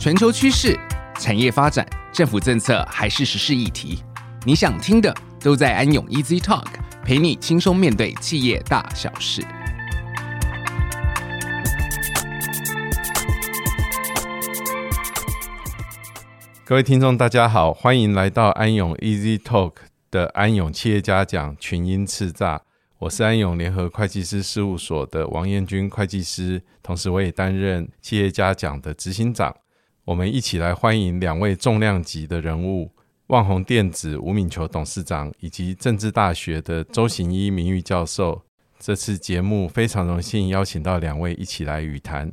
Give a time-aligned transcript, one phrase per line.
[0.00, 0.80] 全球趋势、
[1.18, 4.02] 产业发展、政府政策还是时事议题，
[4.46, 6.64] 你想听的都在安永 Easy Talk，
[7.04, 9.42] 陪你轻松面对企业大小事。
[16.64, 19.74] 各位听众，大家好，欢迎来到安永 Easy Talk
[20.10, 22.60] 的安永企业家奖群英叱咤。
[23.00, 29.54] 我是安永联合会计师事务所的王彦军会计师，同时我也担任企业家奖的执行长。
[30.10, 32.90] 我们一起来欢迎两位重量级的人物：
[33.28, 38.42] 旺宏电子吴敏球董事长以及政治大学的周行一名誉教授。
[38.80, 42.32] 这次节目非常荣幸邀请到两位一起来语谈。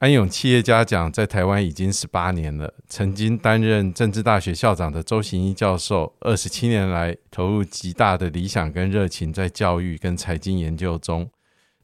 [0.00, 2.74] 安永企业家奖在台湾已经十八年了。
[2.86, 11.30] 曾经担任政治大学校长的周行一教授，二十七年来投入极大的理想跟热情在教育跟财经研究中。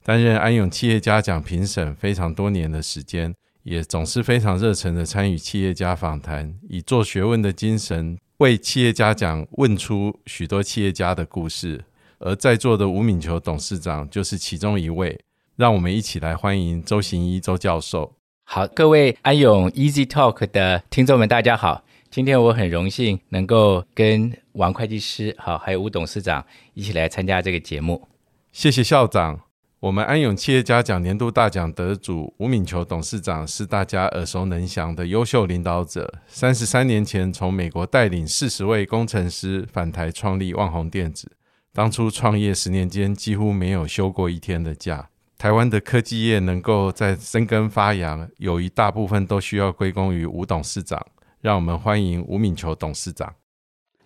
[0.05, 3.35] 担任安永企业家奖评审非常多年的时间，
[3.69, 11.85] 也总是非常热忱的参与企业家访谈，以做学问的精神为企业家讲问出许多企业家的故事。
[12.19, 15.21] 而在座的吴敏球董事长就是其中一位。
[15.57, 18.15] 让我们一起来欢迎周行一周教授。
[18.45, 21.85] 好，各位安永 Easy Talk 的听众们，大家好。
[22.11, 28.09] 今天我很荣幸能够跟王会计师，好，还有吴董事长一起来参加这个节目。
[28.51, 29.48] 谢谢校长。
[29.81, 36.13] 我们安永企业家奖年度大奖得主吴敏球董事长是大家耳熟能详的优秀领导者。
[36.27, 41.31] 三十三年前从美国带领四十位工程师返台创立旺宏电子，
[41.73, 45.11] 当初创业十年间几乎没有休过一天的假。
[45.39, 51.07] 台湾的科技业能够在生根发芽，有一大部分都需要归功于吴董事长。
[51.41, 53.33] 让我们欢迎吴敏球董事长。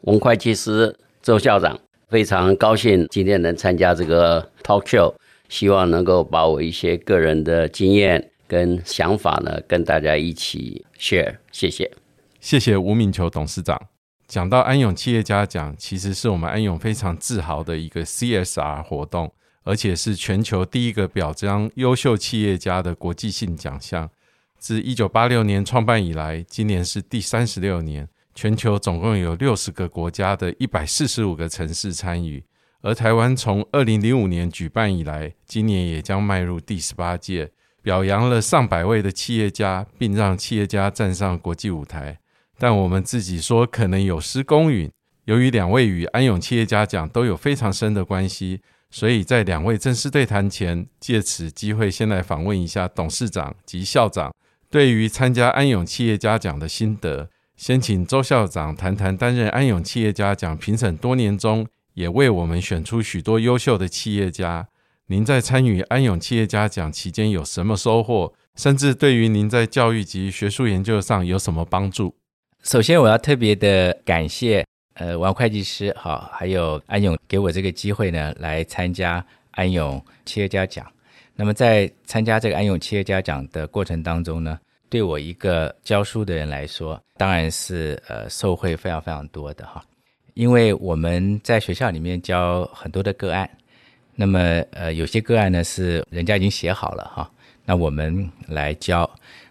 [0.03, 1.79] 王会计师周校长，
[2.11, 5.15] 非常高兴今天能参加这个 talk show，
[5.53, 11.37] 希望能够把我一些个人的经验跟想法呢，跟大家一起 share。
[11.53, 11.93] 谢谢，
[12.41, 13.79] 谢谢吴敏球董事长。
[14.27, 19.31] 讲到安永企业家奖，其实是我们安永非常自豪的一个 CSR 活动。
[19.65, 24.09] 而且是全球第一个表彰优秀企业家的国际性奖项。
[24.59, 28.09] 自一九八六年创办以来，今年是第三十六年。
[28.35, 32.43] 全球总共有六十个国家的一百四十五个城市参与。
[32.83, 37.51] 而台湾从二零零五年举办以来，今年也将迈入第十八届，
[37.81, 42.19] 表扬了上百位的企业家，并让企业家站上国际舞台。
[42.59, 44.91] 但我们自己说可能有失公允，
[45.27, 48.61] 由于两位与安永企业家奖都有非常深的关系。
[48.91, 54.35] 所以在两位正式对谈前，借此机会先来访问一下董事长及校长
[54.69, 57.31] 对于参加安永企业家奖的心得。
[57.57, 64.69] 先请周校长谈谈担任安永企业家奖评审多年中，也为我们选出许多优秀的企业家。
[65.07, 68.33] 您在参与安永企业家奖期间有什么收获？
[68.57, 72.15] 甚至对于您在教育及学术研究上有什么帮助？
[72.63, 74.65] 首先，我要特别的感谢。
[74.95, 80.87] 呃，王会计师好，还有安永给我这个机会呢，来参加安永企业家奖。
[81.35, 84.59] 那么在参加这个安永企业家奖的过程当中呢，
[84.91, 89.83] 对我一个教书的人来说，当然是呃受惠非常非常多的哈。
[90.35, 93.49] 因为我们在学校里面教很多的个案，
[94.15, 94.39] 那么
[94.73, 97.31] 呃有些个案呢是人家已经写好了哈，
[97.65, 99.05] 那我们来教；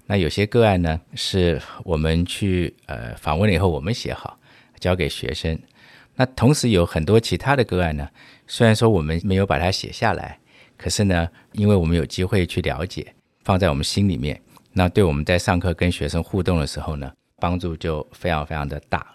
[0.06, 4.38] 那有些个案呢是我们去呃访问了以后我们写好。
[4.80, 5.56] 交给学生，
[6.16, 8.10] 那同时有很多其他的个案呢。
[8.48, 10.40] 虽然说我们没有把它写下来，
[10.76, 13.14] 可是呢，因为我们有机会去了解，
[13.44, 14.42] 放在我们心里面，
[14.74, 19.06] 那对我们在上课跟学生互动的时候呢，帮助就非常非常的大。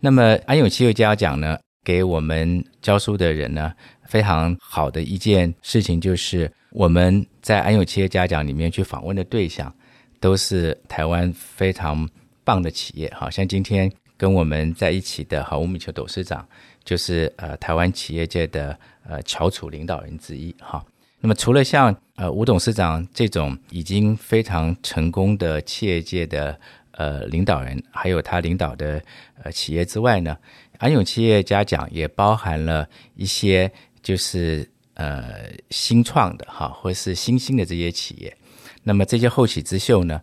[0.00, 3.72] 那么安永企业家奖呢，给我们教书的人呢，
[4.08, 9.72] 非常好的一件事情就是，我们在安永企业家奖里面去访问的对象，
[10.18, 12.08] 都是台湾非常
[12.42, 13.90] 棒的企业，好像今天。
[14.16, 16.46] 跟我们在一起的好吴敏球董事长，
[16.84, 18.78] 就是呃台湾企业界的
[19.08, 20.84] 呃翘楚领导人之一哈。
[21.20, 26.60] 那么除了像呃吴董事长这种已经非常成功的企业界的
[26.92, 29.02] 呃领导人，还有他领导的
[29.42, 30.36] 呃企业之外呢，
[30.78, 33.70] 安永企业家奖也包含了一些
[34.02, 38.36] 就是呃新创的哈，或是新兴的这些企业。
[38.82, 40.20] 那么这些后起之秀呢，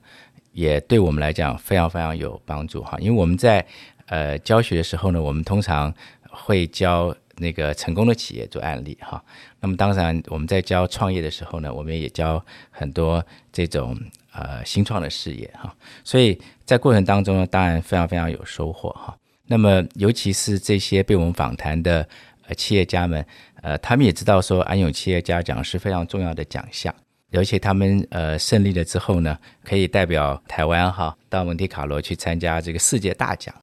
[0.52, 3.66] 也对我们来讲非常非常有帮助哈，因为我们在
[4.08, 5.94] 呃教学的时候呢，我们通常
[6.30, 9.24] 会教那个成功的企业做案例哈。
[9.60, 13.96] 那么当然我们在教创业的时候呢，我们也教很多这种
[14.38, 15.76] 呃新创的事业哈。
[16.04, 19.18] 所以在过程当中呢，当然非常非常有收获哈。
[19.48, 22.08] 那么尤其是这些被我们访谈的
[22.48, 23.26] 呃企业家们，
[23.62, 26.94] 呃，他们也知道说安永企业家奖是非常重要的奖项。
[27.34, 33.54] 而且他们呃胜利了之后呢，可以代表台湾哈到蒙特卡罗去参加这个世界大奖。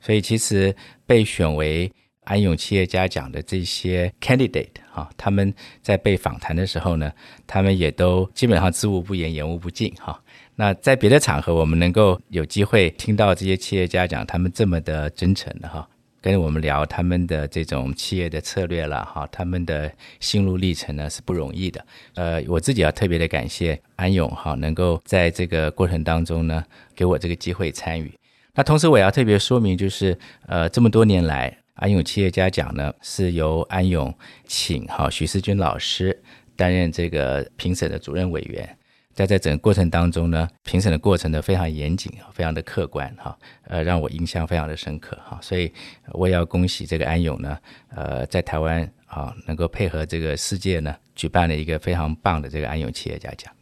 [0.00, 0.74] 所以其实
[1.04, 1.90] 被选为
[2.24, 7.12] 安永企业家奖的这些 candidate 啊，他们在被访谈的时候呢，
[7.46, 10.20] 他们也都基本上知无不言，言无不尽哈。
[10.56, 15.88] 那在别的场合，我们能够有机会听到这些企业家讲他们这么的真诚的哈。
[16.20, 21.86] 跟我们聊他们的这种企业的策略了哈，他们的心路历程呢是不容易的。
[22.14, 26.64] 呃，我自己要特别的感谢安永哈，能够在这个过程当中呢，
[26.96, 28.12] 给我这个机会参与。
[28.52, 34.12] 那同时我要特别说明，就是呃，这么多年来，安永企业家奖呢是由安永
[34.46, 36.22] 请哈许世军老师
[36.54, 38.76] 担任这个评审的主任委员。
[39.14, 45.72] 在在整个过程当中呢，评审的过程呢非常严谨，非常的客观哈，呃，让我印象非常的深刻哈，所以
[46.12, 47.58] 我也要恭喜这个安永呢，
[47.88, 53.52] 呃，在台湾啊能够配合这个世界呢，举办了一个非常棒的这个安永企业家奖。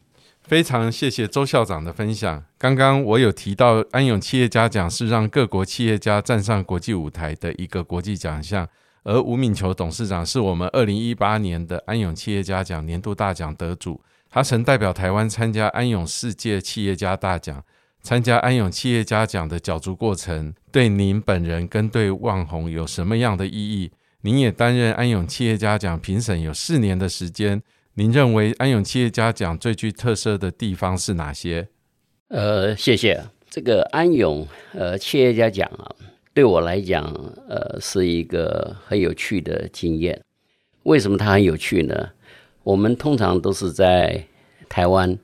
[0.46, 2.44] 非常谢谢周校长的分享。
[2.56, 8.68] 刚刚我有提到，安永企业家奖是让各国企业家站上国际舞台的一个国际奖项，
[9.02, 14.00] 而吴敏球董事长是我们二零一八年的安永企业家奖年度大奖得主。
[14.30, 17.64] 他曾代表台湾参加安永世界企业家大奖，
[18.00, 23.90] 参加安永企业家奖的角逐过程，对您本人跟对旺宏有什么样的意义？
[24.20, 27.60] 您也担任安永企业家奖评审有四年的时间，
[27.98, 31.66] 您认为安永企业家奖最具特色的地方是哪些？
[32.28, 33.24] 呃，谢谢。
[33.48, 35.96] 这个安永呃企业家奖啊，
[36.34, 37.02] 对我来讲
[37.48, 40.20] 呃是一个很有趣的经验。
[40.82, 42.10] 为什么它很有趣呢？
[42.64, 44.22] 我们通常都是在
[44.68, 45.18] 台湾，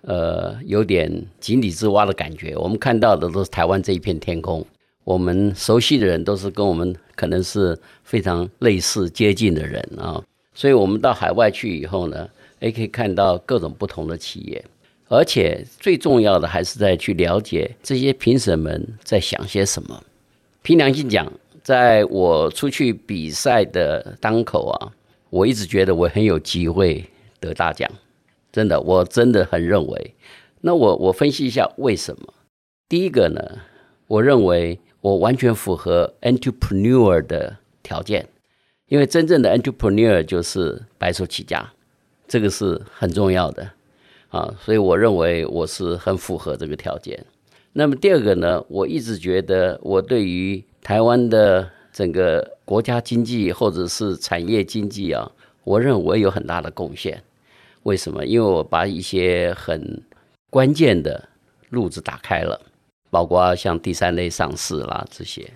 [0.00, 2.56] 呃，有点井底之蛙的感觉。
[2.56, 4.64] 我们看到的都是台湾这一片天空。
[5.04, 10.24] 我们熟悉的人都是跟我们可能是非常类似、接近的人啊。
[10.56, 12.28] 所以，我们到海外去以后呢，
[12.60, 14.64] 也可以看到各种不同的企业。
[15.08, 20.02] 而且，最重要的还是在去了解这些评审们在想些什么。
[20.62, 21.30] 凭良心讲，
[21.62, 24.92] 在我出去比赛的当口啊。
[25.28, 27.04] 我一直觉得我很有机会
[27.38, 27.90] 得大奖，
[28.50, 30.14] 真的，我真的很认为。
[30.62, 32.32] 那我我分析一下为什么？
[32.88, 33.42] 第一个呢，
[34.06, 38.26] 我认为我完全符合 entrepreneur 的条件，
[38.88, 41.72] 因为真正的 entrepreneur 就是白手起家，
[42.28, 43.68] 这个是很重要的
[44.28, 47.24] 啊，所以我认为我是很符合这个条件。
[47.72, 55.30] 那么第二个呢，我一直觉得我对于台湾的整个国家经济或者是产业经济啊，
[55.64, 57.22] 我认为我有很大的贡献。
[57.82, 58.24] 为什么？
[58.24, 60.02] 因为我把一些很
[60.48, 61.28] 关键的
[61.70, 62.60] 路子打开了，
[63.10, 65.48] 包括像第三类上市啦这些。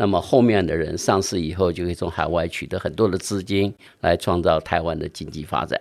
[0.00, 5.78] 那么后面的人上市以后，就会从海外取得很多的资金来创造台湾的经济发展。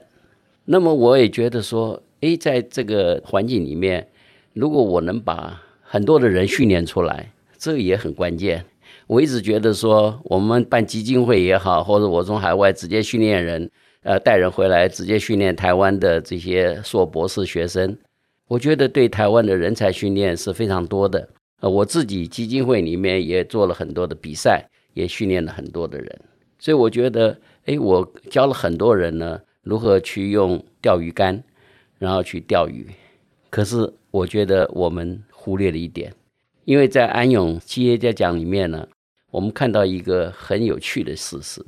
[0.65, 4.07] 那么我也觉得说，诶，在这个环境里面，
[4.53, 8.65] 如果我能把很多的人训练出来，这也很关键。
[9.05, 13.69] 我一直觉得说，我们办基金会也好，或者我从海外直接训练人，
[14.01, 17.95] 呃，带人回来直接训练台湾的这些硕博士学生，
[18.47, 21.29] 我觉得对台湾的人才训练是非常多的。
[21.59, 26.19] 呃，我自己基金会里面也做了很多的比赛，也训练了很多的人，
[26.59, 31.43] 所以我觉得，哎，我教了很多人呢，如何去用钓鱼竿，
[31.97, 32.87] 然后去钓鱼。
[33.49, 36.13] 可是我觉得我们忽略了一点，
[36.65, 38.87] 因为在安永企业家奖里面呢。
[39.29, 41.61] 我们看到一个很有趣的事实，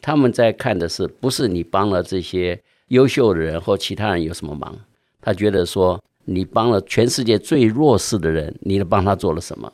[0.00, 4.78] 他们在看的是不是你帮了这些优秀的人或其他人有什么忙？
[5.20, 9.72] 他觉得说你帮了全世界最弱势的人，你能帮他做了什么？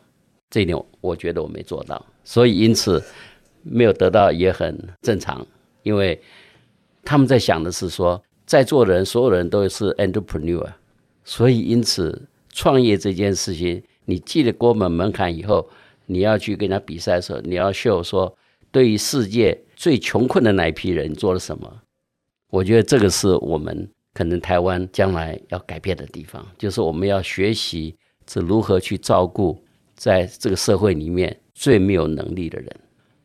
[0.50, 3.02] 这一点我觉得我没做到，所以因此
[3.62, 5.46] 没有得到也很正常，
[5.82, 6.20] 因为
[7.04, 10.66] 他们在想的是说，在座的人所有人都是 entrepreneur，
[11.24, 15.68] 所以因此创业这件事情，你进了国门门槛以后。
[16.08, 18.32] 你要去跟他比赛的时候，你要秀说，
[18.70, 21.80] 对于世界最穷困的那一批人做了什么？
[22.48, 27.94] 我觉得这个是我们可能台湾将来要改变的地方，就是我们要学习
[28.26, 29.62] 是如何去照顾
[29.94, 32.74] 在这个社会里面最没有能力的人，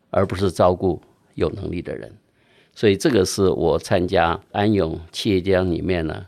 [0.09, 1.01] 而不是照顾
[1.35, 2.11] 有能力的人。
[2.75, 6.25] 所以这个是我参加安永企业家里面呢，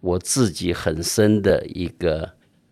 [0.00, 2.28] 我自己很深的一个。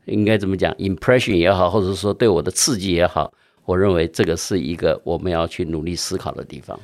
[0.07, 3.31] 应该怎么讲？impression 也好，或者说对我的刺激也好，
[3.67, 6.81] 我认为这个是一个我们要去努力思考的地方。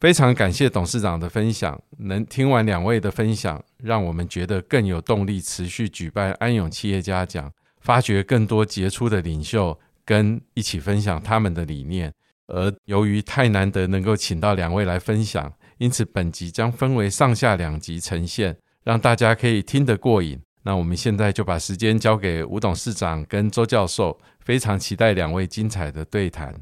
[0.00, 12.10] 非常感谢董事长的分享，能听完两位的分享，让我们觉得更有动力持续举办安永企业家奖，发掘更多杰出的领袖，跟一起分享他们的理念。
[12.46, 18.56] 而由于太难得能够请到两位来分享，因此本集将分为上下两集呈现。
[18.82, 20.40] 让大家可以听得过瘾。
[20.62, 26.54] 那我们现在就把时间交给吴董事长跟周教授，非常期待两位精彩的对谈。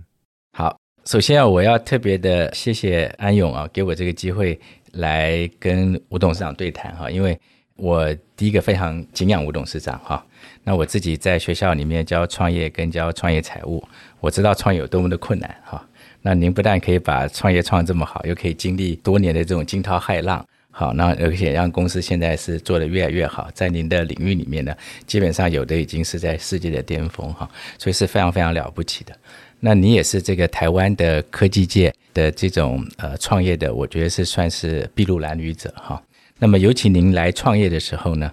[1.08, 4.60] 首先啊，我要特别的谢谢安永啊，给我这个机会
[4.92, 7.40] 来跟吴董事长对谈哈，因为
[7.76, 10.22] 我第一个非常敬仰吴董事长哈。
[10.62, 13.82] 那我自己在学校里面教创业跟教创业财务，
[14.20, 15.82] 我知道创业有多么的困难哈。
[16.20, 20.46] 那您不但可以把创业创这么好，又可以经历多年的这种惊涛骇浪。
[20.70, 27.48] 好，那而且让公司现在是做得越来越好，在您的领域里面呢，基本上有的已经是在世界的巅峰哈，
[27.78, 29.16] 所以是非常非常了不起的。
[29.60, 36.02] 那你也是这个台湾的科技界的这种呃创业的，我觉得是算是筚路蓝缕者哈。
[36.38, 38.30] 那么尤其您来创业的时候呢，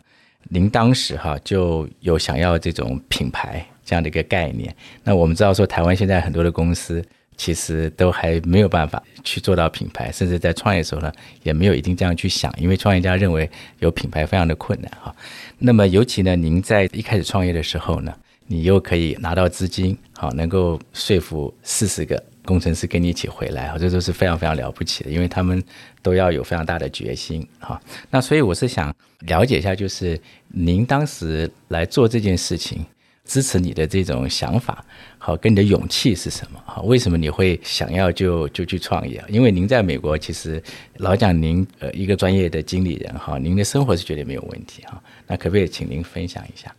[0.50, 4.76] 您当时哈就有想要这种品牌这样的一个概念。
[5.04, 7.04] 那我们知道说，台湾现在很多的公司。
[7.38, 11.12] 其实都还没有办法去做到品牌，甚至在创业的时候呢，
[11.44, 15.14] 也没有一定这样去想，因为创业家认为有品牌非常的困难哈。
[15.60, 18.16] 那么尤其呢，您在一开始创业的时候呢，
[18.48, 25.64] 你又可以拿到资金，好，能够说服四十个工程师跟你一起回来，这都是非常非常了不起的，因为他们
[26.02, 27.82] 都要有非常大的决心哈。
[28.10, 32.86] 那所以我是想了解一下，就是您当时来做这件事情。
[33.28, 34.86] 支持你的这种想法，
[35.18, 36.62] 好，跟你的勇气是什么？
[36.64, 39.20] 好，为什么你会想要就就去创业？
[39.28, 40.62] 因为您在美国，其实
[40.98, 45.02] 老讲您呃一个专业的经理人哈，您的生活是绝对没有问题哈。
[45.26, 46.72] 那可不可以请您分享一下？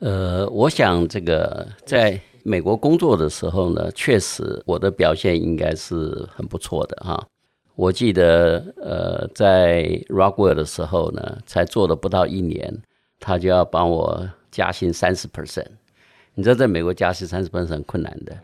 [0.00, 7.22] 呃，我想这个在美国工作的时候呢，确实我的表现应该是很不错的哈。
[7.74, 12.74] 我记得呃在 Rockwell 的时候呢，才做了不到一年，
[13.18, 15.66] 他就要帮我加薪三十 percent。
[16.34, 18.34] 你知道在美国加薪三十分是很困难的，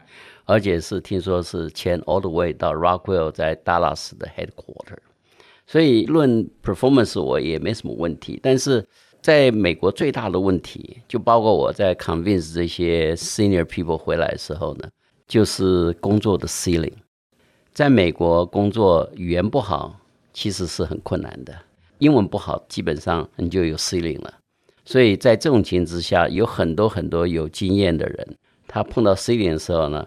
[0.45, 4.99] 而且是听说是签 all the way 到 Rockwell 在 Dallas 的 headquarter，
[5.67, 8.39] 所以论 performance 我也没什么问题。
[8.43, 8.87] 但是
[9.27, 14.89] 在美国最大的问题，就包括我在 convince 这些 senior people 回来的时候呢，
[15.27, 16.93] 就是工作的 ceiling。
[17.73, 19.99] 在美国工作语言不好
[20.33, 21.53] 其实是很困难的，
[21.99, 24.33] 英文不好基本上你就有 ceiling 了。
[24.85, 28.37] 所以在这种情况之下，有很多很多有经验的人，
[28.69, 30.07] 他碰到 ceiling 的时候呢，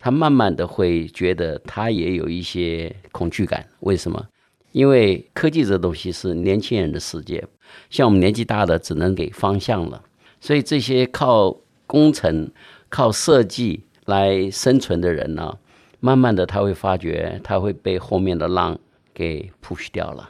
[0.00, 3.64] 他慢慢的会觉得他也有一些恐惧感。
[3.78, 4.26] 为什么？
[4.76, 7.42] 因为科技这东西是年轻人的世界，
[7.88, 10.02] 像我们年纪大的只能给方向了。
[10.38, 11.56] 所以这些靠
[11.86, 12.50] 工程、
[12.90, 15.56] 靠设计来生存的人呢，
[16.00, 18.78] 慢慢的他会发觉他会被后面的浪
[19.14, 20.28] 给 push 掉了。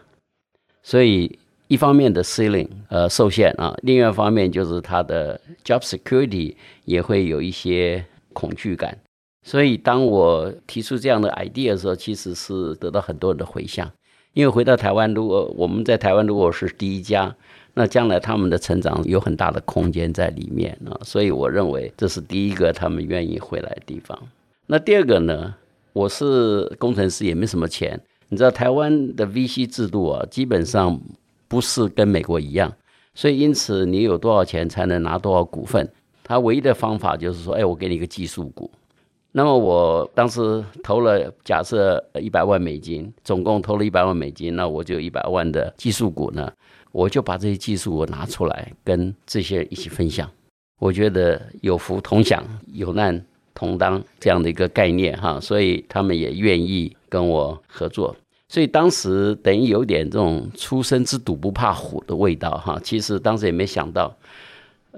[0.83, 1.39] 所以。
[1.69, 8.97] 一方面的 ceiling 呃受限啊，另外一方面就是他的 job security 也会有一些恐惧感。
[9.43, 13.91] 所以当我提出这样的 idea 的时候，其实是得到很多人的回响。
[14.37, 17.35] 因为回到台湾，如果我们在台湾如果是第一家，
[17.73, 20.93] 那将来他们的成长有很大的空间在里面啊。
[21.03, 24.17] 所以我认为这是第一个他们愿意回来的地方。
[24.67, 25.55] 那第二个呢，
[25.95, 27.99] 我是工程师，也没什么钱。
[28.29, 31.01] 你知道台湾的 VC 制度啊，基本上。
[31.49, 32.75] 不是跟美国一样，
[33.15, 35.89] 所以因此你有多少钱才能拿多少股份？
[36.25, 38.69] 他唯一的方法就是说，哎，我给你一个技术股。
[39.37, 46.51] 那么我当时投了，假设一百万美金，总共投了一百万美金，那我就有一百万的技术股呢，
[46.91, 50.27] 我就把这些技术股拿出来跟这些人一起分享。
[50.81, 58.17] 我觉得有福同享，有难同当这样的一个概念哈，所以他们也愿意跟我合作。
[58.49, 64.17] 所以当时等于有点这种初生之犊不怕虎的味道哈，其实当时也没想到，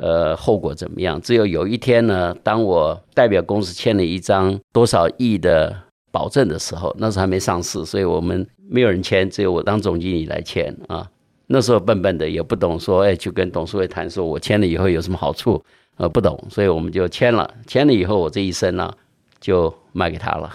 [0.00, 1.20] 呃，后果怎么样。
[1.20, 5.74] 只有有一天呢，当我代表公司签了一张多少亿的
[6.12, 11.06] 保证的时候，那时候还没上市，所以我们没有人签，只有我当总经理来签啊。
[11.48, 15.62] 那时候笨笨的也不懂说，哎，去跟董事会谈说，我签了以后有什么好处？
[15.96, 17.52] 呃，不懂，所以我们就签了。
[17.66, 18.92] 签了以后，我这一生呢
[19.40, 20.54] 就卖给他了。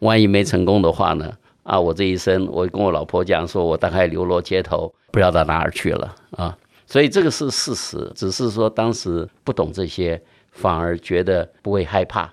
[0.00, 1.32] 万一没成功的话呢？
[1.64, 6.56] 啊，我这一生，我跟我老婆讲说，我大概流落街头，不知道到哪儿去了啊。
[6.86, 12.32] 所以这个是事实，只是说当时不懂这些，反而觉得不会害怕。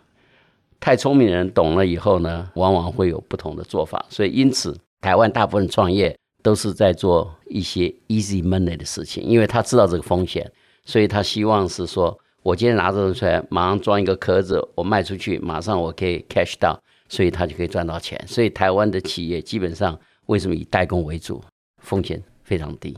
[0.79, 4.05] 太聪明的人懂了以后呢，往往会有不同的做法。
[4.09, 10.51] 所以因此，台湾大部分创业都是在做一些 easy money 的事情，因为他知道这个风险，
[10.85, 16.81] 所以他希望是说，我今天拿这个出来，马上装一个壳子，我卖出去，马上我可以 cash 到。
[17.09, 18.17] 所以他就可以赚到钱。
[18.25, 21.43] 所以台湾的企业基本上为什么以代工为主，
[21.79, 22.97] 风险非常低。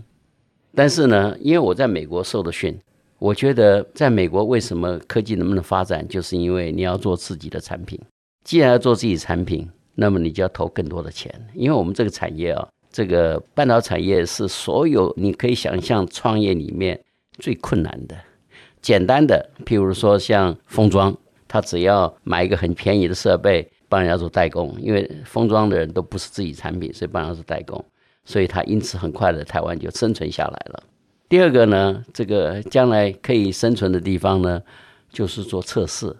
[0.76, 2.78] 但是呢，因为我在美国受的训，
[3.20, 8.00] 我觉得在美国为什么科技能不能发展，就是因为你要做自己的产品。
[8.44, 11.34] 既然要做自己产品，那么你就要投更多的钱。
[11.54, 17.00] 因为我们这个产业啊，这个半导体产业是所有你可以想象创业里面
[17.38, 18.16] 最困难的。
[18.82, 21.16] 简单的，譬如说像封装，
[21.48, 27.86] 他只要买一个很便宜的设备，帮人家做代工，因为封装的人都不是自己产品，所以帮人家做代工，
[28.26, 30.84] 所以他因此很快的台湾就生存下来了。
[31.30, 34.62] 第二个呢，这个将来可以生存的地方呢，
[35.12, 36.16] 就是做测试。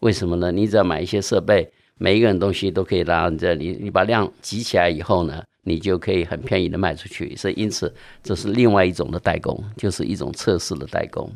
[0.00, 0.52] 为什么呢？
[0.52, 7.34] 你只要买一些设备，每一个人东西都可以拉到你这里，你把量集起来以后呢，你就可以很便宜的卖出去。
[7.36, 7.92] 所以因此，
[8.22, 11.30] 这是另外一种的代工，就是一种测试的代工。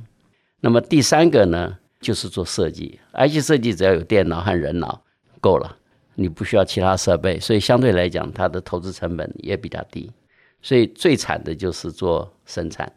[0.61, 2.99] 那么第三个呢，就是做设计。
[3.13, 5.03] IC 设计只要有电脑和人脑
[5.41, 5.77] 够了，
[6.15, 10.11] 你不需要其他设备，所以相对来讲，它的投资成本也比较低。
[10.63, 12.93] 所以最惨的就是做生产。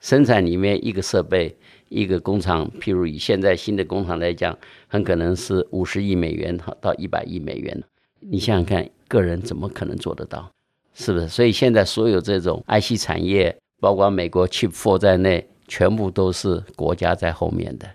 [0.00, 1.56] 生产里面一个设备、
[1.88, 7.82] 一个工厂，譬如以现在新的工厂来讲，很可能是五十亿美元到一百亿美元。
[8.20, 10.50] 你想想看，个人怎么可能做得到？
[10.94, 11.28] 是不是？
[11.28, 15.46] 所以现在所有这种 IC 产业，包括美国 Chip Four 在内。
[15.72, 17.88] 全部都是国家在后面的，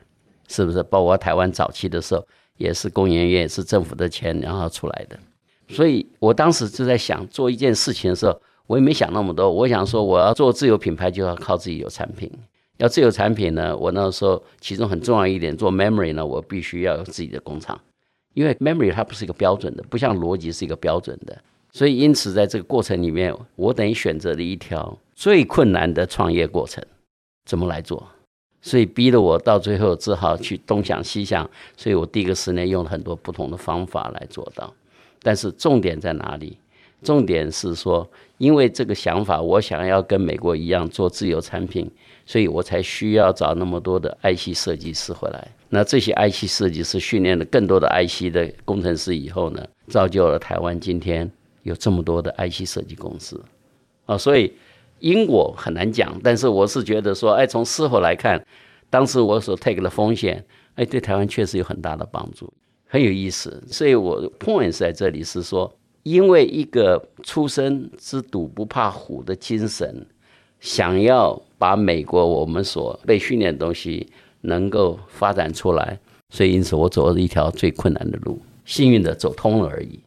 [0.47, 0.81] 是不是？
[0.83, 2.25] 包括台湾早期的时候，
[2.57, 5.17] 也是工研院，也是政府的钱然后出来的。
[5.67, 9.51] 所以我当时就在想，做一件事情的时候，我也没想那么多。
[9.51, 12.31] 我想说，我要做自有品牌，就要靠自己有产品。
[12.77, 17.79] 要自有产品呢，我那时候其中很重要一点，做 memory 呢，我必须要有自己的工厂，
[18.33, 21.37] 因为 memory 它不是一个标准的，不像逻辑是一个标准的。
[21.71, 26.83] 所以因此，在这个过程里面，我等于选择了一条最困难的创业过程。
[27.45, 28.07] 怎么来做？
[28.65, 31.47] 所以逼得我到最后只好去东想西想。
[31.77, 34.73] 所以我第一个十年用了很多不同的方法来做到。
[35.21, 36.57] 但是重点在哪里？
[37.03, 41.87] 重点是说，因为这个想法，我想要跟美国一样做自由产品，
[42.25, 45.47] 所以我才需要找那么多的 IC 设计师回来。
[45.69, 51.29] 那这些 IC 设计师训练了更多的 IC 的工程师以后呢，造就了台湾今天
[51.61, 53.39] 有这么多的 IC 设计公司
[54.07, 54.51] 啊，所以。
[54.99, 58.43] 因果很难讲，但是我是觉得说，哎，从事后来看，
[58.89, 60.43] 当时我所 take 的风险，
[60.75, 62.51] 哎，对台湾确实有很大的帮助，
[62.87, 63.61] 很有意思。
[63.67, 65.71] 所以我 point 在这里是说，
[66.03, 70.05] 因为一个出生之赌不怕虎的精神，
[70.59, 74.07] 想要把美国我们所被训练的东西
[74.41, 79.99] 能够发展出来，所以因此我走了一条最困难的路，幸运的走通了而已。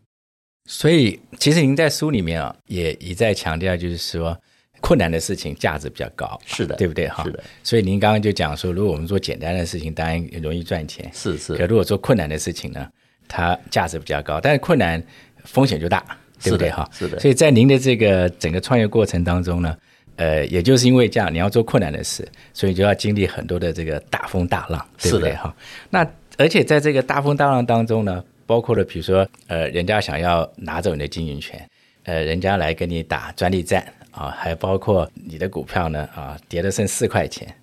[0.64, 4.37] 所以其实您在书里面啊，也一再强调，就是说。
[4.81, 7.09] 困难的事情价值比较高，是的，对不对？
[7.09, 7.43] 哈，是的。
[7.62, 11.57] 所以您刚刚就讲说，如果我们做简单的事情，当然容易赚钱，是是。
[11.57, 12.88] 可如果做困难的事情呢，
[13.27, 15.03] 它价值比较高，但是困难
[15.45, 16.05] 风险就大，
[16.43, 16.71] 对不对？
[16.71, 17.19] 哈，是的。
[17.19, 19.77] 所以在您的这个整个创业过程当中呢，
[20.17, 25.35] 呃，也就是因为这样，你要做困难的事，所以就要经历很多的这个大风大浪，对不对？
[25.35, 25.55] 哈。
[25.91, 31.69] 那而且在这个大风大浪当中呢，包括了比如说，呃，人家想要拿走你的经营权，
[32.05, 33.85] 呃，人家来跟你打专利战。
[34.18, 37.54] 啊，还包括你的股票呢啊，跌了剩四块钱，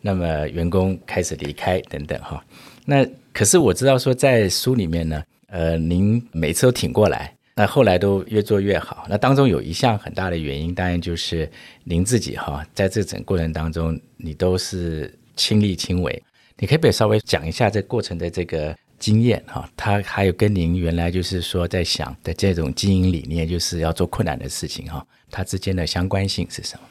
[0.00, 2.42] 那么员工开始离开等等哈。
[2.84, 9.06] 那可是我知道说在书里面呢，呃，您每次都挺过来，那后来都越做越好。
[9.08, 11.50] 那当中有一项很大的原因，当然就是
[11.82, 16.22] 您自己哈，在这整过程当中，你都是亲力亲为。
[16.58, 19.68] 你可不可以稍微讲一下这过程的这个经验哈？
[19.76, 25.04] 他还有跟您原来就是说在想的这种经营理念，就是要做困难的事情哈。
[25.34, 26.86] 它之间的相关性是什么？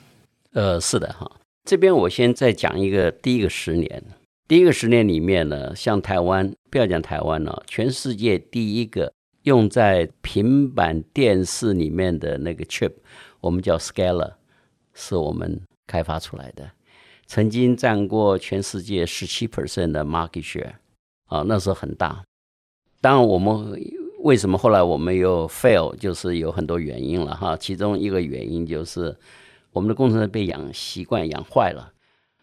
[0.51, 4.03] 呃，是的哈，这边我先再讲一个第一个十年。
[4.49, 12.91] 第一个十年里面呢，像台湾，不要讲台湾了，全世界第一个用在平板电视里面的那个 chip，
[13.39, 14.33] 我们叫 Scaler，
[14.93, 16.69] 是我们开发出来的，
[17.25, 20.73] 曾经占过全世界十七 percent 的 market share，
[21.27, 22.25] 啊，那时候很大。
[22.99, 23.81] 当然我们。
[24.23, 25.93] 为什么后来我们又 fail？
[25.97, 27.57] 就是有很多原因了哈。
[27.57, 29.13] 其中一个原因就是
[29.73, 31.91] 我们的工程师被养习惯养坏了，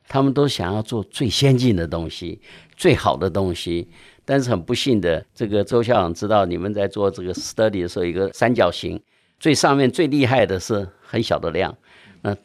[0.06, 2.38] 他们都想要做最先进的东西、
[2.76, 3.88] 最好的东西。
[4.26, 9.00] 但是很不幸的，这个周校长知道你们在做这个 study 的时候，一个三角形
[9.38, 11.74] 最上面最厉害的是很小的量，
[12.20, 12.36] 那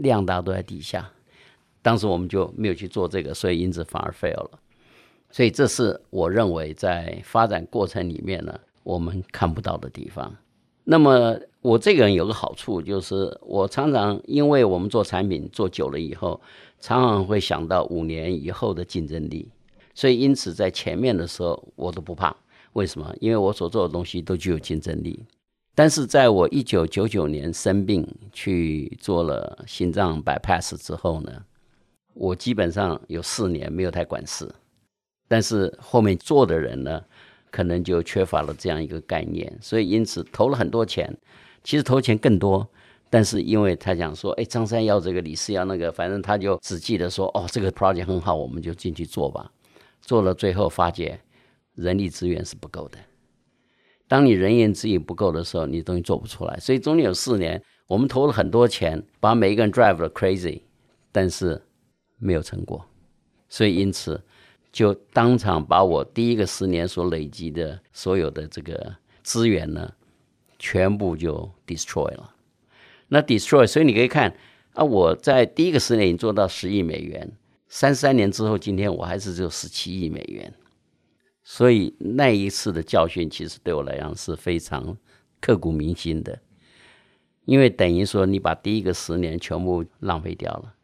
[0.00, 1.10] 量大都在底下。
[1.82, 4.58] 当时我们就没有去做这个，所以因此反而 fail 了。
[5.30, 8.58] 所以这是我认为在发展过程里面呢。
[8.88, 10.34] 我们看不到的地方。
[10.82, 16.40] 那么我这个人有个好处，就是我常常因为我们做产品做久了以后，
[16.80, 19.46] 常常会想到五年以后的竞争力。
[19.94, 22.34] 所以因此在前面的时候我都不怕。
[22.72, 23.14] 为什么？
[23.20, 25.22] 因为我所做的东西都具有竞争力。
[25.74, 31.30] 但是在我一九九九年生病去做了心脏 bypass 之后呢，
[32.14, 34.48] 我基本上有四年没有太管事。
[35.28, 37.04] 但是后面做的人呢，
[37.50, 41.16] 可能就缺乏了这样一个概念，所以因此投了很多钱，
[41.62, 42.68] 其实投钱更多，
[43.10, 49.50] 但是因为他讲说，哎，张三要这个，李四要那个，反正他就只记得说，哦，这个 project 很好，我们就进去做吧。
[50.00, 51.20] 做了最后发觉
[51.74, 52.98] 人力资源是不够的。
[54.06, 56.56] 当你人员资源不够的时候，你东西做不出来。
[56.58, 60.62] 所以中间有四年，我们投了很多钱，把每一个人 drive 了 crazy，
[61.12, 61.60] 但是
[62.18, 62.82] 没有成果。
[63.50, 64.22] 所以因此
[64.70, 69.92] 就当场把我第一个十年所累积的所有的这个资源呢，
[70.58, 72.34] 全部就 destroy 了。
[73.08, 74.36] 那 destroy，所以你可以看
[74.74, 77.32] 啊，我在第一个十年已经做到十亿美元，
[77.68, 80.52] 三三年之后，今天我还是只有十七亿美元。
[81.42, 84.96] 所以那一次的教训，其实对我来讲是非常
[85.40, 86.38] 刻骨铭心的，
[87.46, 90.74] 因为等于说你把第一个十年全部浪费掉了，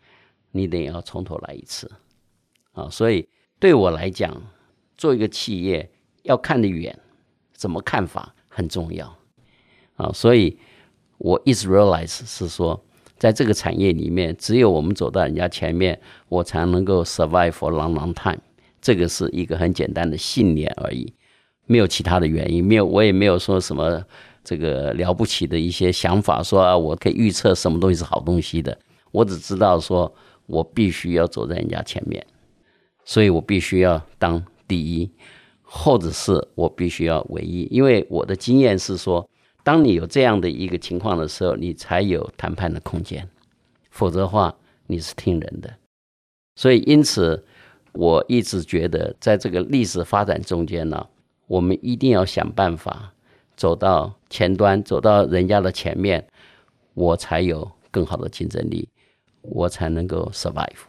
[0.53, 1.90] 你等于要从头来一次
[2.73, 2.88] 啊。
[2.88, 3.29] 所以
[3.64, 4.42] 对我来讲，
[4.98, 5.90] 做一个企业
[6.24, 6.94] 要看得远，
[7.55, 9.16] 怎么看法很重要
[9.96, 10.12] 啊。
[10.12, 10.59] 所以。
[11.16, 12.79] 我一直 realize 是说，
[13.16, 15.98] 在这个产业里面，只有我们走到人家前面，
[16.29, 18.42] 我才能够 survive for long long time。
[18.83, 21.11] 这个是一个很简单的信念而已，
[21.66, 24.05] 没有其他的原因，没有，我也没有说什么
[24.42, 28.77] 这个了不起的一些想法，说啊，我可以预测什么东西是好东西的。
[29.12, 30.12] 我只知道说，
[30.46, 32.27] 我必须要走在人家前面，
[33.04, 35.10] 所以我必须要当第一，
[35.62, 39.28] 或者是我必须要唯一，因为我的经验是说。
[39.66, 43.26] 当你有这样的一个情况的时候，你才有谈判的空间，
[43.88, 44.54] 否则的话
[44.88, 45.74] 你是听人的。
[46.56, 47.42] 所以，因此
[47.94, 51.06] 我一直觉得，在这个历史发展中间呢，
[51.46, 53.14] 我们一定要想办法
[53.56, 56.22] 走到前端，走到人家的前面，
[56.92, 58.86] 我才有更好的竞争力，
[59.40, 60.84] 我才能够 survive。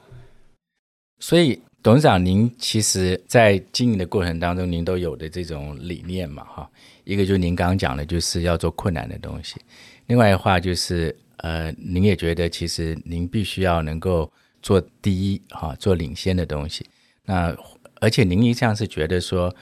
[1.20, 1.62] 所以。
[1.86, 6.68] 董事长，您其实，在经营的过程当中，您都有的这种理念嘛，哈，
[7.04, 9.60] 一个就是您刚刚讲的，就是要做困难的东西；
[10.08, 16.84] 另外的话就是，呃，您也觉得其实您必须要能够做第一，哈，做领先的东西。
[17.24, 17.56] 那
[18.02, 19.56] 而且您一向是觉得说，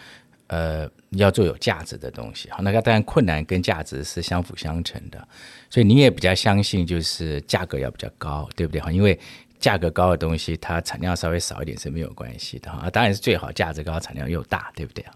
[0.48, 5.28] 呃，要做有价值的东西，好，那个当然困难跟价值是相辅相成的，
[5.70, 8.80] 所以您也比较相信就是价格要比较高，对不对？
[8.80, 9.20] 哈，因为。
[9.64, 15.14] 价格高的东西，它产量稍微少一点是没有关系的哈，当然是最好价值高、产量又大，对不对哈？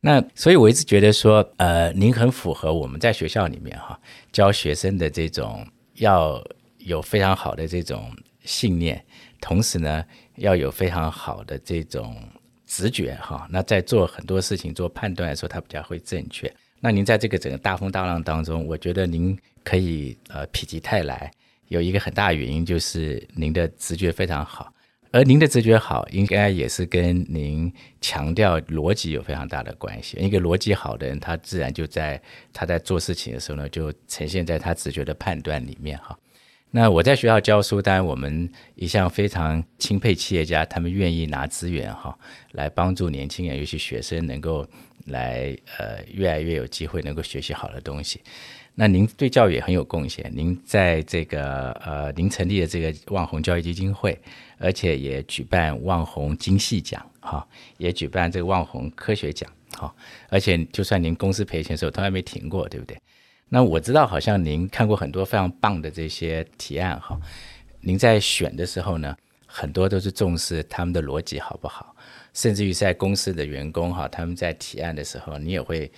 [0.00, 3.98] 那所以我一直觉得说，呃，您很符合我们在学校里面哈
[4.30, 6.40] 教学生的这种要
[6.78, 9.04] 有非常好的这种信念，
[9.40, 10.04] 同时呢
[10.36, 12.16] 要有非常好的这种
[12.66, 13.48] 直觉哈。
[13.50, 16.48] 那在做很多事情做判断的时候，它比较会正确。
[16.78, 21.28] 那您在这个整个大风大浪当中，我觉得您可以呃否极泰来。
[21.70, 24.72] 有一个很大原因就是您的直觉非常好，
[25.12, 30.16] 而您的直觉好，应该也是跟您强调逻辑有非常大的关系。
[30.18, 32.20] 一个逻辑好的人，他自然就在
[32.52, 36.18] 他在做事情的时候呢，就呈现在他直觉的判断里面哈。
[36.72, 42.18] 那我在学校教书，当然我们一向非常钦佩企业家，他们愿意拿资源哈
[42.50, 44.68] 来帮助年轻人，尤其学生能够
[45.06, 48.20] 来呃越来越有机会能够学习好的东西。
[48.74, 54.18] 那您对教育也很有贡献，您在这个呃，您成立了这个旺宏教育基金会，
[54.56, 59.94] 而且也举办旺宏精细奖，哈，也举办这个旺宏科学奖，哈，
[60.30, 62.96] 而且就算您公司赔钱的时候，从来没停过，对不对？
[63.50, 67.20] 那我知道，好像您看过很多非常棒的这些提案，哈，
[67.82, 71.94] 您在选的时候呢，很多都是重视他们的逻辑好不好，
[72.32, 75.90] 甚至于在公司的员工哈，他们在提案的时候，你也会。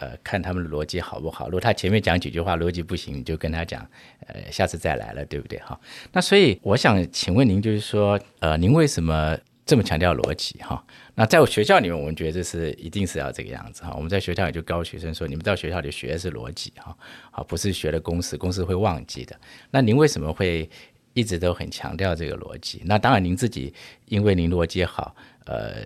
[0.00, 1.44] 呃，看他们的逻辑好不好？
[1.46, 3.86] 如果他前面讲几句话逻辑不行，你就跟他讲，
[4.26, 5.58] 呃，下次再来了，对不对？
[5.58, 5.78] 哈，
[6.10, 10.58] 那所以我想请问您，就是说，呃，您为什么这么强调逻辑？
[10.60, 10.82] 哈，
[11.14, 13.92] 那在我学校里面，我们觉得这是一定是要这个样子哈。
[13.94, 16.96] 我们在学校里就告诉学生说，你们到学校里学的是逻辑哈，
[17.30, 19.38] 好，不是学的公式，公式会忘记的。
[19.70, 20.66] 那您为什么会
[21.12, 22.80] 一直都很强调这个逻辑？
[22.86, 23.74] 那当然，您自己
[24.06, 25.84] 因为您逻辑好，呃，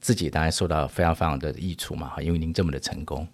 [0.00, 3.28] 自己当然受到非常非常的益处嘛，哈，因为您这么的成功。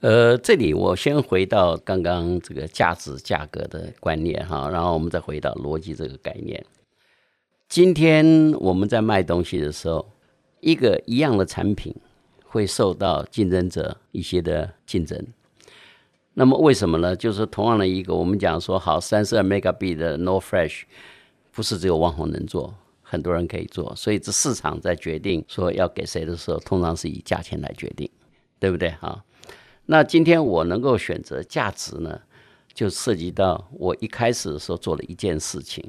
[0.00, 6.64] 呃，这里我先回到刚刚这个价值价格的观念哈，然后我们再回到逻辑这个概念。
[7.68, 10.10] 今天我们在卖东西的时候，
[10.60, 11.94] 一个一样的产品
[12.46, 15.22] 会受到竞争者一些的竞争。
[16.32, 17.14] 那么为什么呢？
[17.14, 20.84] 就是同样的一个，我们讲说好三十二 mega b 的 No Flash，
[21.52, 23.94] 不是只有网红能做，很多人可以做。
[23.94, 28.08] 所以这市场在决定说要给谁的时候，通常是以价钱来决定，
[28.58, 28.88] 对不对？
[28.92, 29.22] 哈。
[29.90, 32.20] 那今天我能够选择价值呢，
[32.72, 35.84] 就涉及到我一开始的时候做了一件事情，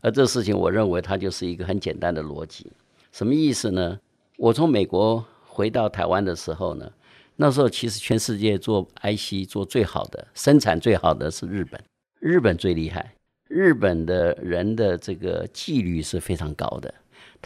[0.00, 2.66] 而这事情我认为它就是一个很简单的逻辑。
[3.12, 4.00] 什么意思呢？
[4.38, 6.90] 我从美国回到台湾的时候呢，
[7.36, 11.80] 那时候其实全世界做 IC 做最好的、生产最好的是日本。
[12.18, 13.14] 日本最厉害，
[13.46, 16.92] 日本的人的这个纪律是非常高的。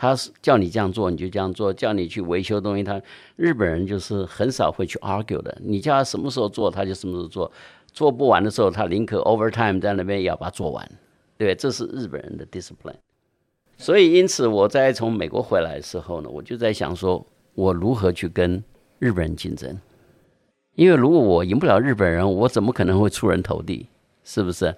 [0.01, 3.03] 他是叫你这样做，你就这样做；叫你去维修东西，他
[3.35, 5.59] 日本人就是很少会去 argue 的。
[5.61, 7.51] 你叫他什么时候做，他就什么时候做。
[7.93, 10.89] 做不完的时候，他宁可 overtime 在那边也要把它做完。
[11.37, 12.95] 对，这是日本人的 discipline。
[13.77, 18.63] 所以，因此我在从美国回来的时候呢，我就在想说，我如何去跟
[19.01, 19.77] 日本人竞争？
[20.77, 23.89] 因为如果我赢不了日本人，我怎么可能会出人头地？
[24.23, 24.73] 是不是？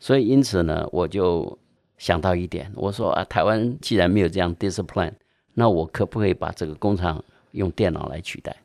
[0.00, 1.56] 所以，因此呢，我就。
[1.98, 5.12] 想到一点，我说啊，台湾既然没有这样 discipline，
[5.54, 8.56] 那我可不可以把这个工厂用电脑来取代？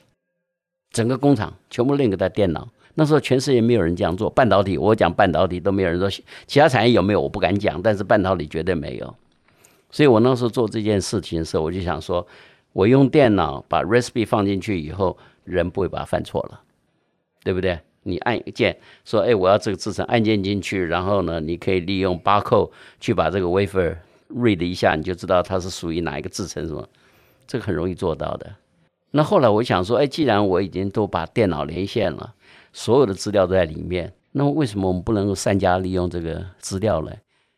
[0.91, 2.67] 整个工厂全部 link 在电脑。
[2.95, 6.09] 那时候全世界没有人这样做，半导体我讲半导体都没有人说，
[6.47, 9.15] 其他产业有没有我不敢讲，但是半导体绝对没有。
[9.89, 12.27] 所以我那时候做这件事情的时候，我就想说，
[12.73, 16.59] 我用电脑把 recipe 放进去以后，人不会把它犯错了，
[17.43, 17.79] 对不对？
[18.03, 23.97] 你按一个键说：“哎，我要这个制程，按键进去，然后呢，你可以利用 barcode 去把这个 wafer
[24.29, 26.87] read 一下，你就知道它是属于哪一个制程，什么？
[27.45, 28.55] 这个很容易做到的。
[29.11, 32.33] 那后来我想说，哎，既然我已经都把电脑连线了，
[32.71, 37.11] 所有的资料都在里面，那么为什么我们不能够善加利用这个资料呢？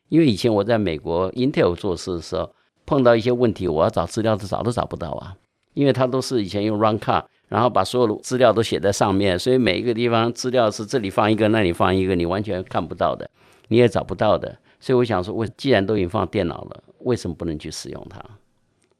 [0.09, 2.53] 因为以前我在美国 Intel 做事的时候，
[2.85, 5.35] 碰到一些问题，我要找资料都找都找不到啊，
[5.73, 13.29] 因为它都是以前用 run card。”然后把所有的资料都写在上面，所以每一个地方资料是这里放一个，那里放一个，你完全看不到的，
[13.67, 14.57] 你也找不到的。
[14.79, 18.23] 所以我想说，我既然都已经放电脑了，为什么不能去使用它？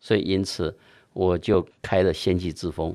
[0.02, 0.78] 所以因此
[1.14, 2.94] 我就开了先机之风。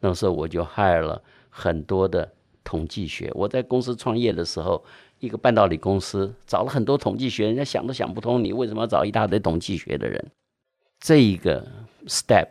[0.00, 2.30] 那时候我就 hire 了很多的
[2.62, 3.32] 统计学。
[3.34, 4.84] 我在公司创业的时候，
[5.18, 10.22] 一个半导体公司找了很多统计学，人家想都想不通，你为什么要找一大堆统计学的人？
[10.98, 11.66] 这一个
[12.06, 12.48] step，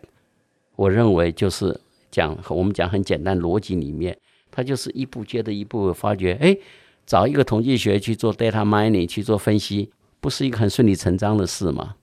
[0.76, 1.80] 我认为就是。
[2.12, 4.18] 讲我们讲很简单逻辑里面，
[4.52, 6.58] 它就是一步接着一步发觉，哎，
[7.06, 11.96] 找一个统计学去做 data mining 去做分析，不是一个很顺理成章的事吗？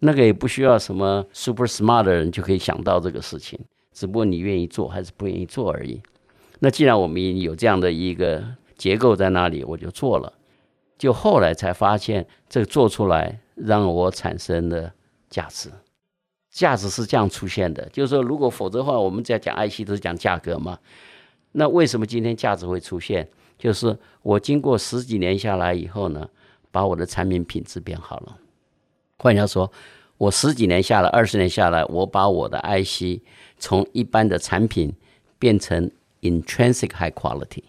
[0.00, 3.58] 那个也不需要什么 super smart 的人就可以想到这个事情，
[3.92, 6.00] 只不过你愿意做还是不愿意做而已。
[6.58, 8.44] 那既然我们有这样的一个
[8.76, 10.32] 结构在那里，我就做了，
[10.98, 14.92] 就后来才发现这个做出来让我产生的
[15.30, 15.70] 价值。
[16.52, 20.78] 价值是这样出现的，就是说，如果否则的话，我们在讲 IC 都是讲价格嘛。
[21.52, 23.26] 那为什么今天价值会出现？
[23.58, 26.28] 就是我经过十几年下来以后呢，
[26.70, 28.36] 把我的产品品质变好了。
[29.18, 29.72] 换句话说，
[30.18, 33.22] 我十几年下来，二十年下来，我把我的 IC
[33.58, 34.92] 从一般的产品
[35.38, 37.62] 变成 intrinsic high quality。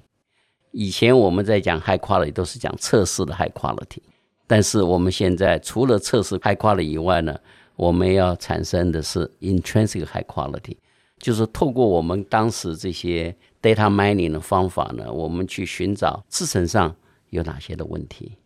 [0.71, 4.01] 以前我们在讲 high quality 都是讲测试的 high quality，
[4.47, 7.39] 但是我们现在除了测试 high quality 以外呢，
[7.75, 10.77] 我们要产生的是 intrinsic high quality，
[11.17, 16.95] 就是透过我们当时这些 data mining 的方法呢，我们去寻找制程上
[17.31, 18.37] 有哪些的问题，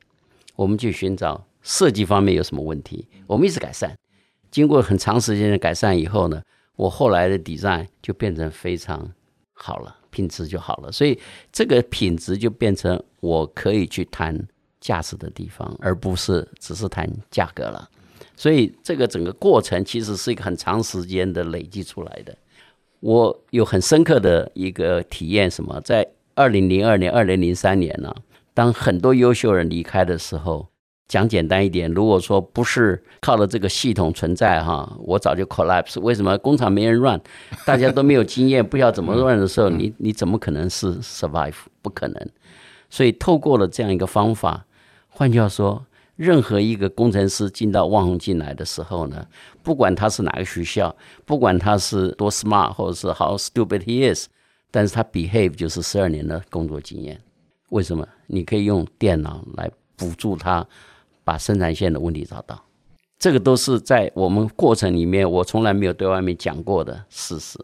[0.55, 3.93] 我们去寻找设计方面有什么问题，我们一直改善。
[4.49, 6.41] 经过很长时间的改善以后呢，
[6.77, 9.11] 我后来的 design 就变成非常
[9.53, 10.91] 好了，品质就好了。
[10.91, 11.19] 所以
[11.51, 14.47] 这个品质就变成我可以去谈
[14.79, 17.89] 价值的地方，而不是只是谈价格了。
[18.37, 22.33] 所以这个整个过程其实是一个很长时间的累积出来的。
[22.99, 25.81] 我有很深刻的一个体验，什么？
[25.81, 28.13] 在二零零二年、二零零三年呢，
[28.53, 30.67] 当很多优秀人离开的时候，
[31.07, 35.99] 讲简单一点，如果说不是靠着这个系统存在哈，我早就 collapse。
[35.99, 36.37] 为什么？
[36.37, 37.19] 工厂没人 run，
[37.65, 41.55] 大家都没有经验，不知道怎么 run 的时候，你你怎么可能是 survive？
[41.81, 42.29] 不可能。
[42.89, 44.65] 所以透过了这样一个方法，
[45.09, 45.83] 换句话说。
[46.17, 49.25] 任何一个工程师进到万宏进来的时候呢，
[49.63, 50.93] 不管他是哪个学校，
[51.25, 54.27] 不管他是多 smart 或者是 how stupid he is，
[54.71, 57.21] 但是他 behave 就是十二年的工作经验。
[57.69, 58.05] 为什么？
[58.25, 60.67] 你可以用电脑来辅助他
[61.23, 62.61] 把生产线的问题找到。
[63.19, 67.59] 这个都是在我们过程里面，我从来没有对外面讲过的事实。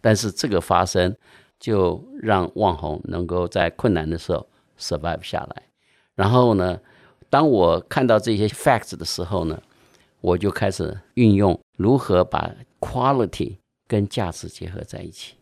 [0.00, 1.14] 但是这个发生，
[1.58, 4.46] 就让万宏能够在困难的时候
[4.78, 5.62] survive 下来。
[6.14, 6.78] 然后呢，
[7.30, 9.60] 当我看到这些 facts 的时候呢，
[10.20, 15.34] 我就开始运用如何把 quality 跟价值结合在一起。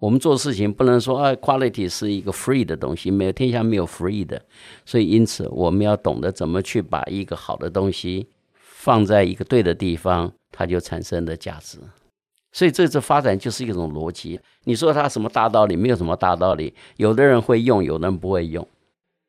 [0.00, 4.40] 我们做事情不能说啊，quality 是一个 free 的东西，没有天下没有 free 的，
[4.84, 8.28] 所以因此我们要懂得怎么去把一个好的东西
[8.60, 11.78] 放在一个对的地方，它就产生的价值。
[12.52, 14.40] 所以这次发展就是一种逻辑。
[14.64, 15.76] 你说它什么大道理？
[15.76, 16.72] 没有什么大道理。
[16.96, 18.66] 有的人会用，有的人不会用。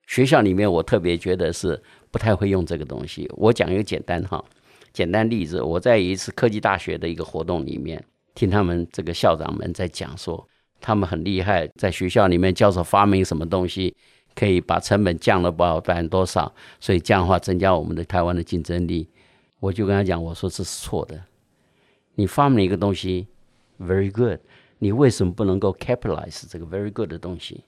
[0.09, 3.29] 学校里面，我特别觉得是不太会用这个东西。
[3.37, 4.43] 我讲一个简单哈，
[4.91, 5.61] 简单例子。
[5.61, 10.43] 我在一次科技大学的一个活动里面，听他们这个校长们在讲说，
[10.81, 13.95] 他们很厉害，在学校里面教授发明什么东西，
[14.33, 19.07] 可以把成本降了不知道百分之多少，所以这样的话增加我们的台湾的竞争力。
[19.59, 21.23] 我就跟他讲，我说这是错的。
[22.15, 23.27] 你发明一个东西
[23.79, 24.39] ，very good，
[24.79, 27.63] 你为什么不能够 capitalize 这个 very good 的东西？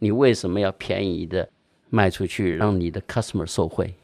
[0.00, 1.48] 你为什么要便宜的
[1.90, 3.94] 卖出去，让你的 customer 受惠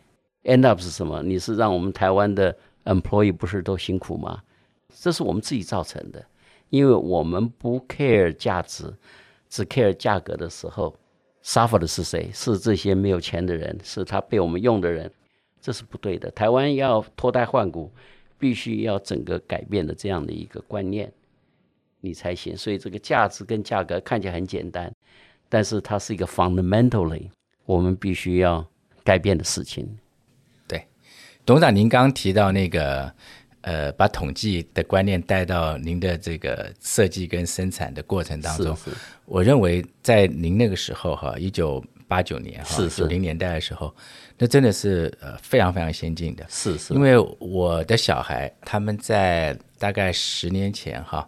[0.44, 1.22] ？End up 是什么？
[1.22, 4.42] 你是让我们台湾的 employee 不是都辛苦吗？
[4.88, 6.24] 这是我们自己造成的，
[6.70, 8.92] 因为我们不 care 价值，
[9.48, 10.94] 只 care 价格的时候
[11.42, 12.30] ，suffer 的是谁？
[12.32, 15.10] 是这些没有钱的人，是他被我们用的人，
[15.60, 16.30] 这是不对的。
[16.30, 17.90] 台湾要脱胎换骨，
[18.38, 21.12] 必须要整个改变的这样的一个观念，
[22.00, 22.56] 你才行。
[22.56, 24.94] 所以这个价值跟价格看起来很简单，
[25.48, 27.30] 但是它是一个 fundamentally
[27.64, 28.66] 我们必须要
[29.02, 29.88] 改变的事情。
[30.66, 30.86] 对，
[31.44, 33.12] 董事长，您刚刚提到那个。
[33.66, 38.76] 呃，把统计的观念带到您的这个设计跟生产的过程当中，
[39.24, 43.96] 我认为在您那个时候哈，一九八九年哈，九零年代的时候，
[44.36, 46.44] 那真的是呃非常非常先进的。
[46.50, 51.26] 是是，因为我的小孩他们在大概十年前哈，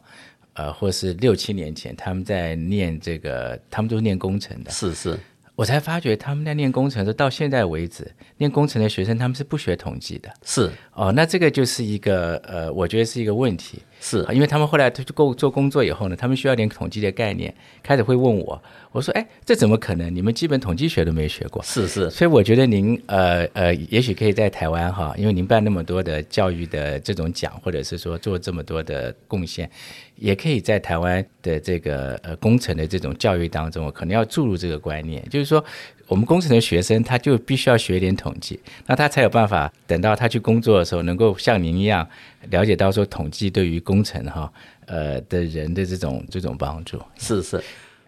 [0.53, 4.71] 呃，或是六七年前，他们在念这个，他们都是念工程的。
[4.71, 5.19] 是是。
[5.57, 10.33] 我才发觉他们在念工程的，到现在为止，念工程的学生他们是不学统计的。
[10.45, 13.83] 是哦，那这个就是一个呃，我觉得是一个问题。
[14.01, 20.15] 是，因为他们后来他就够做工作以后呢，他们需要点统计的概念，开始会问我，我说，哎，这怎么可能？
[20.15, 21.63] 你们基本统计学都没学过。
[21.63, 29.69] 是是，所以我觉得您呃呃，也许可以在台湾哈，因为您办那么多的教育的这种奖，或者是说做这么多的贡献，
[30.17, 35.65] 也可以在台湾的这个呃工程的这种教育当中，可能要注入这个观念，就是说。
[36.09, 42.09] 我们工程的学生，他就必须要学一点统计，那他才有办法等到他去工作的时候，能够像您一样
[42.51, 44.53] 了解到说统计对于工程哈
[44.87, 47.01] 呃的人的这种这种帮助。
[47.19, 47.61] 是是，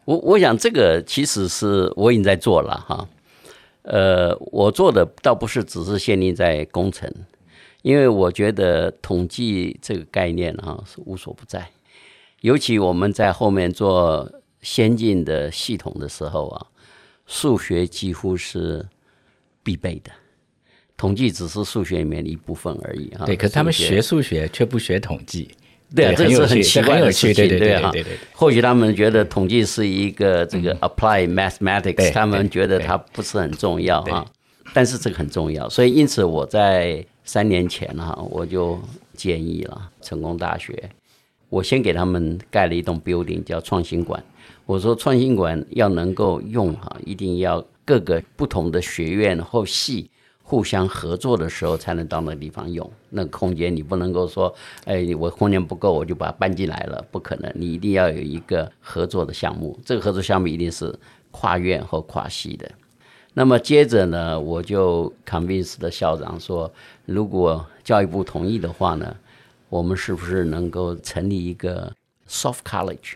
[0.05, 3.09] 我我想这个其实是我已经在做了哈，
[3.83, 7.13] 呃，我做的倒不是只是限定在工程，
[7.83, 11.69] 因为我觉得统计这个概念哈是无所不在，
[12.43, 14.31] 尤其我们在后面做
[14.63, 16.67] 先进的系统的时候啊。
[17.29, 18.85] 数学几乎是
[19.63, 20.11] 必备的，
[20.97, 23.27] 统计只是数学里面的一部分而已啊。
[23.27, 25.51] 对，可是他们学数学却不学统计，
[25.95, 28.05] 对啊，这是很奇怪的事情，对对对对。
[28.33, 34.27] 或许他们觉得统计是一个这个 apply mathematics，他们觉得它不是很重要啊。
[34.73, 38.81] 但是这个很重要，所以因此我在三年前哈，我就
[39.15, 40.91] 建议了成功大学，
[41.51, 44.23] 我先给他们盖了一栋 building 叫创新馆。
[44.69, 50.11] 我说创新馆要能够用哈，一定要各个不同的学院或系
[50.43, 52.93] 互相合作的时候，才能到那地方用。
[53.09, 54.55] 那个空间你不能够说，
[54.85, 57.51] 哎，我空间不够，我就把它搬进来了，不可能。
[57.55, 60.95] 你一定要有一个合作的项目，这个合作项目一定是
[61.31, 62.71] 跨院或跨系的。
[63.33, 66.71] 那么接着呢，我就 convince 的校长说，
[67.07, 69.17] 如果教育部同意的话呢，
[69.71, 71.91] 我们是不是能够成立一个
[72.29, 73.15] soft college？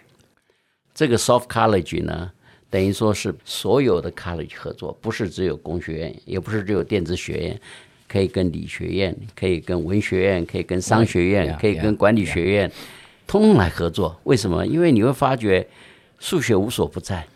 [0.94, 2.30] 这个 soft college 呢，
[2.68, 7.60] 等于说是所有的 college 合作，不是只有工学院，也不是只有电子学院，
[8.08, 12.70] 可以跟理学院，可以跟文学院，可以跟商学院，可以跟管理学院，
[13.26, 14.18] 通通来合作。
[14.24, 14.66] 为什么？
[14.66, 15.66] 因为你会发觉
[16.18, 17.26] 数学无所不在，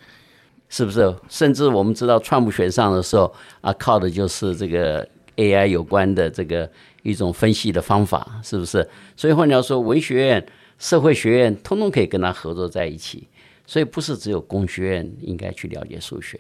[0.69, 1.15] 是不是？
[1.29, 6.71] 甚至我们知道，创普选上的时候啊，靠的就是这个 AI 有关的这个
[7.03, 8.87] 一种分析的方法，是不是？
[9.17, 10.47] 所以换句话说，文学院、
[10.79, 13.29] 社会学院通通可以跟他合作在一起。
[13.69, 16.39] 所以不是只有工学院应该去了解数学，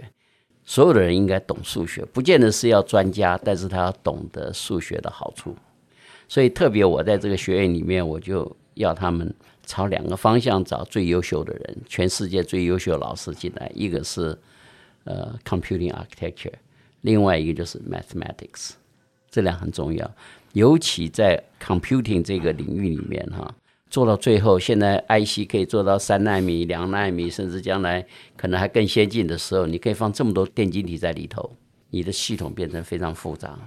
[0.64, 5.56] 所有的人应该懂数学，不见得是要专家，但是他要懂得数学的好处。
[6.28, 14.38] 所以特别我在这个学院里面，我就要他们朝两个方向找最优秀的人，全世界最优秀的老师进来，一个是
[15.02, 16.52] 呃 computing architecture，
[17.00, 18.74] 另外一个就是 mathematics，
[19.28, 20.08] 这两很重要，
[20.52, 23.52] 尤其在 computing 这个领域里面哈。
[23.96, 28.06] 做到最后，现在 IC 可以做到三纳米、两纳米，甚至将来
[28.36, 31.50] 可能还更先进的时候，你可以放这么多电晶体在里头，
[31.88, 33.58] 你的系统变成非常复杂。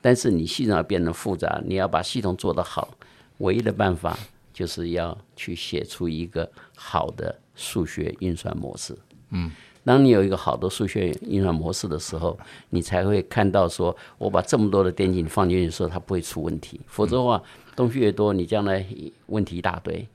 [0.00, 2.92] 但是你系统要变得复杂，你要把系统做得好，
[3.36, 4.18] 唯一的办法
[4.52, 8.98] 就是要去写出一个好的数学运算模式。
[9.30, 9.48] 嗯，
[9.88, 16.78] 当你有一个好的数学运算模式的时候，你才会看到说，我把这么多的电竞放进去的时候，它不会出问题。
[16.86, 17.42] 否则的话，
[17.74, 18.84] 东西越多，你将来
[19.28, 20.06] 问题一大堆，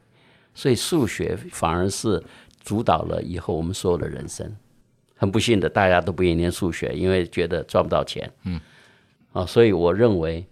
[0.54, 2.24] 所以数学反而是
[2.64, 4.48] 主导了以后我们所有的人生。
[5.16, 8.32] 很不幸的，大家都不愿意念数学，因为觉得赚不到钱。
[8.44, 8.62] 嗯，
[9.32, 10.46] 啊，所以我认为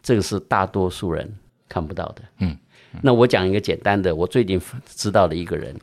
[0.00, 1.28] 这个是大多数人
[1.68, 2.22] 看不到的。
[2.38, 2.56] 嗯，
[3.02, 5.74] 那我讲一个简单的，我最近知道的一个人，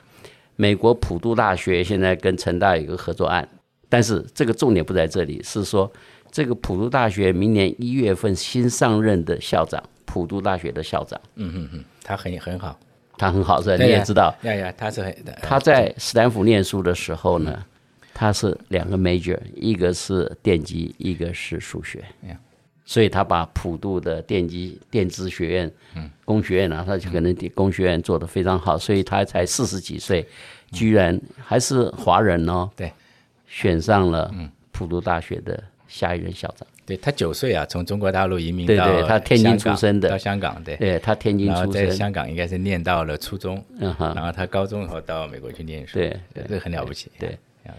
[0.56, 3.48] 美国普渡大学现在跟成大有一个合作案。
[3.88, 5.90] 但是这个重点不在这里，是说
[6.32, 12.78] 这个普渡大学明年一月份新上任的校长，普渡大学的校长，嗯嗯嗯，他很很好，
[13.16, 13.84] 他很好是吧？
[13.84, 17.64] 你也知道，呀呀，他是很他在斯坦福念书的时候呢，
[18.14, 22.04] 他是两个 major，一个是电机，一个是数学，
[22.86, 30.26] 所以他把普渡的电机电子学院，嗯，工学院啊，他就可能工学院做得非常好，所以他才四十几岁，
[30.72, 32.92] 居然还是华人哦，对。
[33.48, 34.34] 选上了
[34.72, 36.68] 普渡大学的下一任校长。
[36.86, 46.20] 对，他九岁啊，从中国大陆移民到对对，他天津出生的，到香港，对，对他天津出生，在香港应该是念到了初中，嗯哼，然后他高中以后到美国去念书，对，
[46.50, 47.30] 这很了不起，对，
[47.64, 47.72] 对，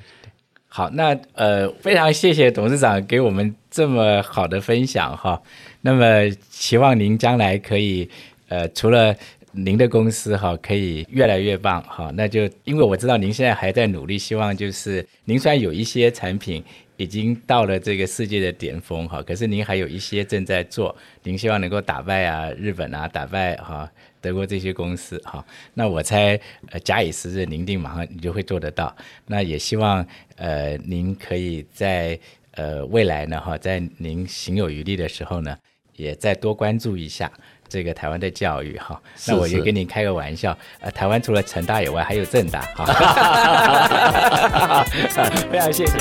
[0.76, 5.40] 好，那呃，非常谢谢董事长给我们这么好的分享哈，
[5.80, 8.06] 那么希望您将来可以
[8.48, 9.16] 呃，除了
[9.52, 16.62] 您的公司哈可以越来越棒哈，那就因为我知道您现在还在努力，希望就是您虽然有一些产品
[16.96, 23.90] 已经到了这个世界的巅峰哈，可是您还有一些正在做，您希望能够打败啊日本啊，打败哈
[24.20, 25.44] 德国这些公司哈。
[25.74, 26.40] 那我猜
[26.70, 28.96] 呃假以时日，您定马上你就会做得到。
[29.26, 32.18] 那也希望呃您可以在
[32.52, 35.56] 呃未来呢哈，在您行有余力的时候呢，
[35.96, 37.30] 也再多关注一下。
[37.68, 42.84] 这个台湾的教育哈，那我就跟你开个玩笑，呃，台湾除了成大以外，还有正大哈。
[45.50, 45.96] 非常谢谢，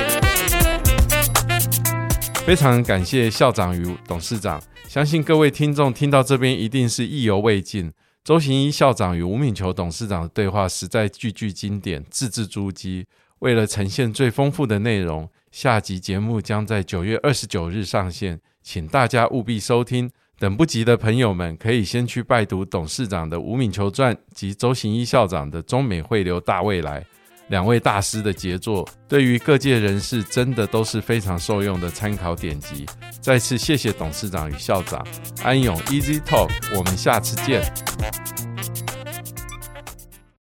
[2.45, 7.91] 非常感谢校长与董事长，相信各位听众听到这边一定是意犹未尽。
[8.23, 13.03] 周行一校长与吴敏球董事长的对话实在句句经典，字字珠玑。
[13.39, 20.11] 为了呈现最丰富的内容，下集节目将在九月二十九日上线，请大家务必收听。
[20.37, 27.01] 等不及的朋友们，可以先去拜读董事长的《吴敏球传》及周行一校长的《中美汇流大未来》，
[27.47, 32.85] 两位大师的杰作，对于各界人士真的都是非常受用的参考典籍。
[33.21, 35.05] 再次谢谢董事长与校长，
[35.43, 37.63] 安永 Easy Talk，我们下次见。